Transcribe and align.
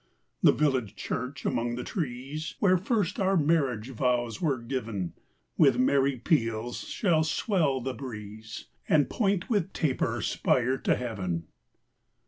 The 0.41 0.51
village 0.51 0.95
church, 0.95 1.45
among 1.45 1.75
the 1.75 1.83
trees, 1.83 2.55
Where 2.57 2.79
first 2.79 3.19
our 3.19 3.37
marriage 3.37 3.91
vows 3.91 4.41
were 4.41 4.57
giv'n, 4.57 5.11
With 5.59 5.77
merry 5.77 6.17
peals 6.17 6.87
shall 6.89 7.23
swell 7.23 7.81
the 7.81 7.93
breeze, 7.93 8.65
And 8.89 9.11
point 9.11 9.47
with 9.47 9.73
taper 9.73 10.19
spire 10.23 10.79
to 10.79 10.95
heav'n. 10.95 11.43